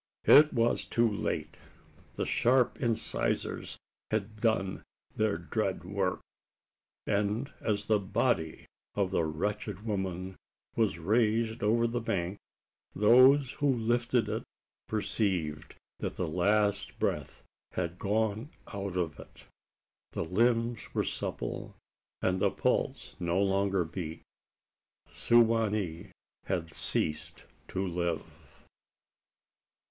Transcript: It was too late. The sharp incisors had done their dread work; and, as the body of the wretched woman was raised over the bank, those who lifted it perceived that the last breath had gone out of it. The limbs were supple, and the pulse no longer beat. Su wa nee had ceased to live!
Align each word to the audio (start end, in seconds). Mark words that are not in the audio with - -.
It 0.25 0.51
was 0.51 0.83
too 0.83 1.07
late. 1.07 1.57
The 2.15 2.25
sharp 2.25 2.81
incisors 2.81 3.77
had 4.09 4.37
done 4.41 4.81
their 5.15 5.37
dread 5.37 5.83
work; 5.83 6.21
and, 7.05 7.53
as 7.59 7.85
the 7.85 7.99
body 7.99 8.65
of 8.95 9.11
the 9.11 9.23
wretched 9.23 9.85
woman 9.85 10.37
was 10.75 10.97
raised 10.97 11.61
over 11.61 11.85
the 11.85 12.01
bank, 12.01 12.39
those 12.95 13.51
who 13.51 13.71
lifted 13.71 14.27
it 14.27 14.41
perceived 14.87 15.75
that 15.99 16.15
the 16.15 16.27
last 16.27 16.97
breath 16.97 17.43
had 17.73 17.99
gone 17.99 18.49
out 18.73 18.97
of 18.97 19.19
it. 19.19 19.43
The 20.13 20.25
limbs 20.25 20.95
were 20.95 21.03
supple, 21.05 21.75
and 22.23 22.39
the 22.39 22.49
pulse 22.49 23.15
no 23.19 23.39
longer 23.39 23.83
beat. 23.85 24.23
Su 25.11 25.39
wa 25.41 25.69
nee 25.69 26.09
had 26.45 26.73
ceased 26.73 27.43
to 27.67 27.85
live! 27.87 28.65